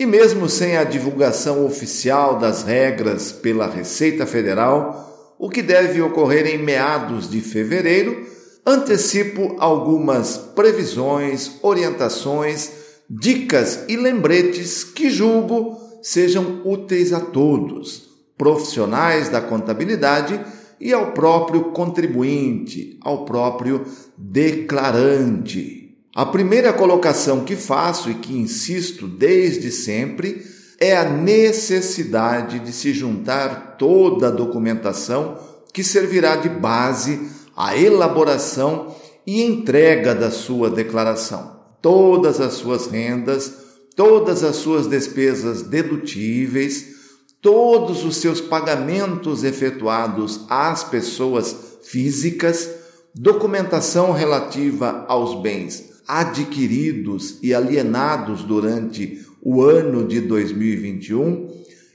[0.00, 6.46] E mesmo sem a divulgação oficial das regras pela Receita Federal, o que deve ocorrer
[6.46, 8.26] em meados de fevereiro,
[8.64, 12.72] antecipo algumas previsões, orientações,
[13.10, 20.40] dicas e lembretes que julgo sejam úteis a todos, profissionais da contabilidade
[20.80, 23.84] e ao próprio contribuinte, ao próprio
[24.16, 25.89] declarante.
[26.14, 30.44] A primeira colocação que faço e que insisto desde sempre
[30.80, 35.38] é a necessidade de se juntar toda a documentação
[35.72, 38.92] que servirá de base à elaboração
[39.24, 41.60] e entrega da sua declaração.
[41.80, 43.52] Todas as suas rendas,
[43.94, 46.86] todas as suas despesas dedutíveis,
[47.40, 51.54] todos os seus pagamentos efetuados às pessoas
[51.84, 52.68] físicas,
[53.14, 61.46] documentação relativa aos bens adquiridos e alienados durante o ano de 2021,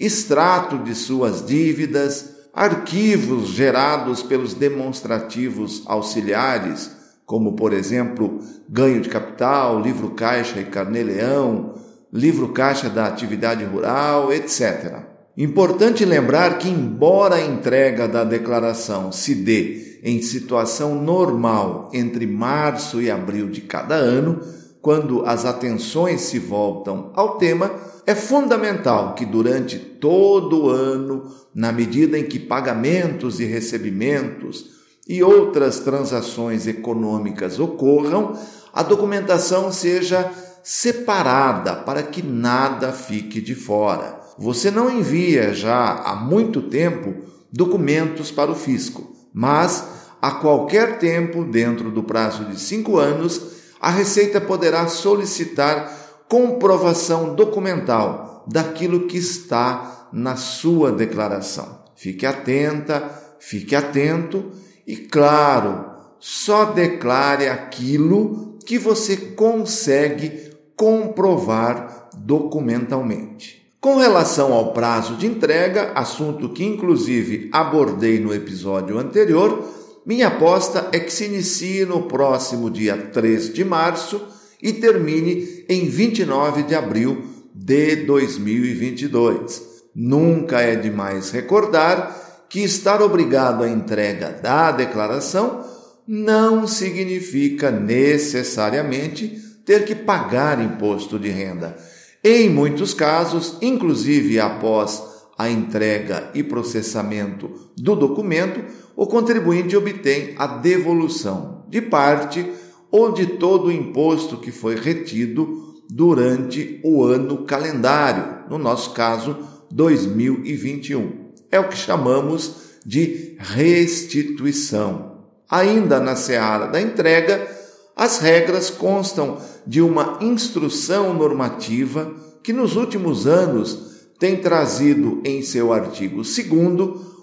[0.00, 6.90] extrato de suas dívidas, arquivos gerados pelos demonstrativos auxiliares,
[7.26, 11.74] como por exemplo ganho de capital, livro caixa e carnê-leão,
[12.10, 15.17] livro caixa da atividade rural, etc.
[15.40, 23.00] Importante lembrar que, embora a entrega da declaração se dê em situação normal entre março
[23.00, 24.40] e abril de cada ano,
[24.82, 27.70] quando as atenções se voltam ao tema,
[28.04, 34.70] é fundamental que durante todo o ano, na medida em que pagamentos e recebimentos
[35.08, 38.36] e outras transações econômicas ocorram,
[38.72, 40.32] a documentação seja
[40.64, 44.17] separada para que nada fique de fora.
[44.38, 47.14] Você não envia já há muito tempo
[47.52, 49.86] documentos para o fisco mas
[50.20, 53.40] a qualquer tempo, dentro do prazo de cinco anos,
[53.80, 61.84] a Receita poderá solicitar comprovação documental daquilo que está na sua declaração.
[61.94, 64.50] Fique atenta, fique atento
[64.84, 65.84] e, claro,
[66.18, 73.57] só declare aquilo que você consegue comprovar documentalmente.
[73.80, 79.62] Com relação ao prazo de entrega, assunto que inclusive abordei no episódio anterior,
[80.04, 84.20] minha aposta é que se inicie no próximo dia 3 de março
[84.60, 87.22] e termine em 29 de abril
[87.54, 89.62] de 2022.
[89.94, 95.64] Nunca é demais recordar que estar obrigado à entrega da declaração
[96.04, 99.28] não significa necessariamente
[99.64, 101.76] ter que pagar imposto de renda
[102.22, 105.02] em muitos casos, inclusive após
[105.38, 108.60] a entrega e processamento do documento,
[108.96, 112.44] o contribuinte obtém a devolução de parte
[112.90, 119.36] ou de todo o imposto que foi retido durante o ano calendário, no nosso caso,
[119.70, 121.28] 2021.
[121.50, 125.18] É o que chamamos de restituição.
[125.48, 127.57] Ainda na seara da entrega,
[127.98, 132.14] as regras constam de uma instrução normativa
[132.44, 136.38] que nos últimos anos tem trazido em seu artigo 2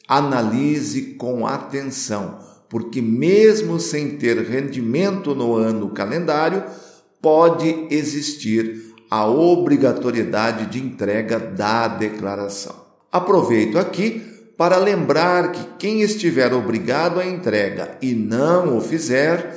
[0.08, 2.38] analise com atenção,
[2.68, 6.64] porque mesmo sem ter rendimento no ano calendário,
[7.20, 12.74] pode existir a obrigatoriedade de entrega da declaração.
[13.10, 19.56] Aproveito aqui para lembrar que quem estiver obrigado à entrega e não o fizer,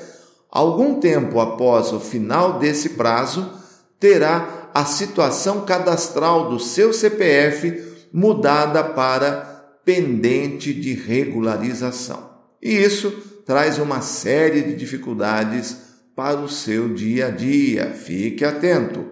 [0.51, 3.51] algum tempo após o final desse prazo,
[3.99, 7.83] terá a situação cadastral do seu CPF
[8.13, 12.29] mudada para pendente de regularização.
[12.61, 13.09] E isso
[13.43, 15.75] traz uma série de dificuldades
[16.15, 17.87] para o seu dia a dia.
[17.87, 19.03] Fique atento.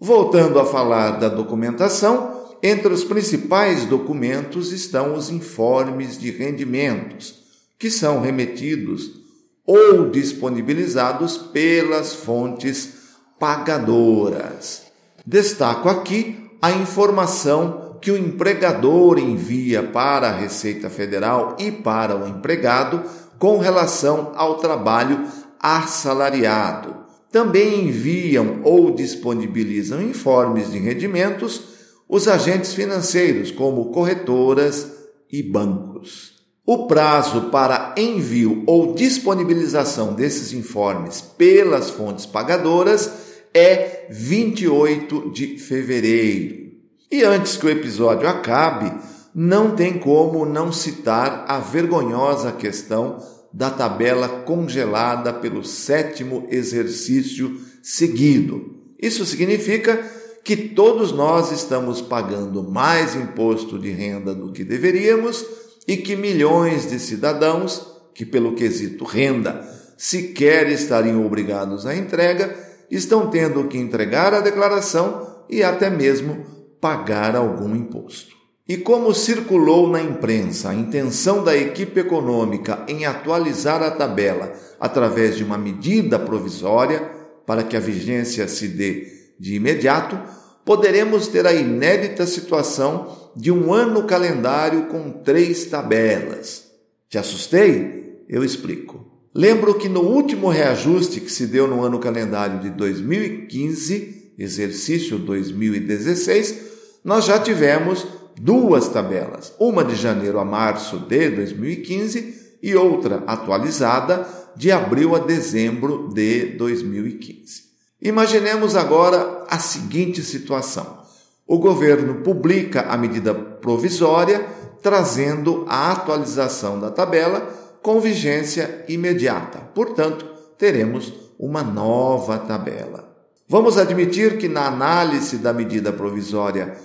[0.00, 7.42] Voltando a falar da documentação, entre os principais documentos estão os informes de rendimentos,
[7.78, 9.20] que são remetidos
[9.66, 12.94] ou disponibilizados pelas fontes
[13.38, 14.88] pagadoras.
[15.30, 22.26] Destaco aqui a informação que o empregador envia para a Receita Federal e para o
[22.26, 23.00] empregado
[23.38, 25.24] com relação ao trabalho
[25.60, 26.96] assalariado.
[27.30, 31.62] Também enviam ou disponibilizam informes de rendimentos
[32.08, 34.90] os agentes financeiros, como corretoras
[35.30, 36.40] e bancos.
[36.66, 46.70] O prazo para envio ou disponibilização desses informes pelas fontes pagadoras é 28 de fevereiro.
[47.10, 48.92] E antes que o episódio acabe,
[49.34, 53.18] não tem como não citar a vergonhosa questão
[53.52, 58.76] da tabela congelada pelo sétimo exercício seguido.
[59.00, 60.04] Isso significa
[60.44, 65.44] que todos nós estamos pagando mais imposto de renda do que deveríamos
[65.86, 72.56] e que milhões de cidadãos, que pelo quesito renda sequer estariam obrigados à entrega,
[72.90, 76.44] estão tendo que entregar a declaração e até mesmo
[76.80, 78.34] pagar algum imposto.
[78.68, 85.36] E como circulou na imprensa a intenção da equipe econômica em atualizar a tabela através
[85.36, 87.00] de uma medida provisória
[87.44, 89.08] para que a vigência se dê
[89.40, 90.16] de imediato,
[90.64, 96.70] poderemos ter a inédita situação de um ano calendário com três tabelas.
[97.08, 98.24] Te assustei?
[98.28, 99.09] Eu explico.
[99.34, 106.70] Lembro que no último reajuste que se deu no ano calendário de 2015, exercício 2016,
[107.04, 108.06] nós já tivemos
[108.40, 115.20] duas tabelas, uma de janeiro a março de 2015 e outra atualizada de abril a
[115.20, 117.70] dezembro de 2015.
[118.02, 120.98] Imaginemos agora a seguinte situação:
[121.46, 124.44] o governo publica a medida provisória
[124.82, 129.58] trazendo a atualização da tabela com vigência imediata.
[129.74, 130.26] Portanto,
[130.58, 133.08] teremos uma nova tabela.
[133.48, 136.76] Vamos admitir que na análise da medida provisória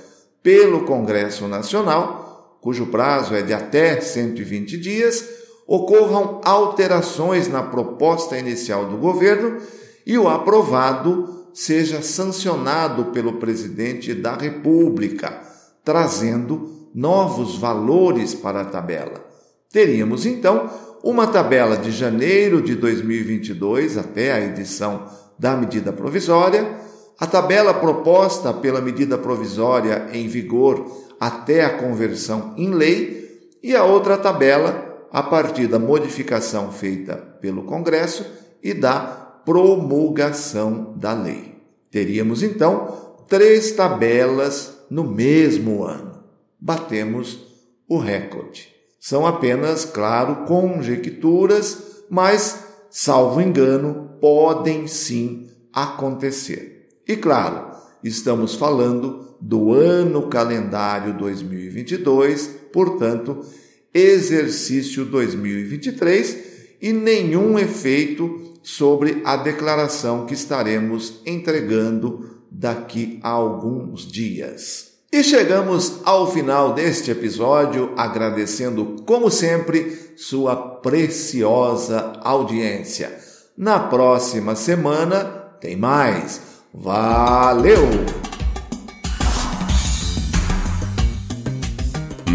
[0.41, 5.27] pelo Congresso Nacional, cujo prazo é de até 120 dias,
[5.67, 9.57] ocorram alterações na proposta inicial do governo
[10.05, 15.41] e o aprovado seja sancionado pelo presidente da República,
[15.83, 19.34] trazendo novos valores para a tabela.
[19.75, 20.69] Teríamos então
[21.03, 25.05] uma tabela de janeiro de 2022 até a edição
[25.37, 26.79] da medida provisória,
[27.19, 30.89] a tabela proposta pela medida provisória em vigor
[31.19, 37.63] até a conversão em lei e a outra tabela a partir da modificação feita pelo
[37.63, 38.25] Congresso
[38.63, 38.99] e da
[39.43, 41.53] promulgação da lei.
[41.91, 46.23] Teríamos então três tabelas no mesmo ano.
[46.57, 47.45] Batemos
[47.89, 48.74] o recorde.
[49.07, 56.89] São apenas, claro, conjecturas, mas, salvo engano, podem sim acontecer.
[57.07, 57.67] E claro,
[58.03, 63.45] estamos falando do ano calendário 2022, portanto,
[63.93, 66.37] exercício 2023
[66.81, 74.94] e nenhum efeito sobre a declaração que estaremos entregando daqui a alguns dias.
[75.15, 83.17] E chegamos ao final deste episódio, agradecendo, como sempre, sua preciosa audiência.
[83.57, 85.23] Na próxima semana
[85.61, 86.41] tem mais.
[86.73, 87.79] Valeu!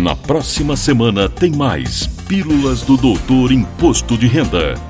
[0.02, 4.89] Na próxima semana tem mais Pílulas do Doutor Imposto de Renda.